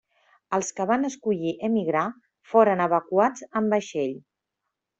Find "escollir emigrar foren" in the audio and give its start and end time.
1.09-2.83